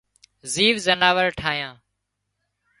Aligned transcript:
زيوَ 0.51 0.73
زناور 0.85 1.27
ٺاهيان 1.37 1.75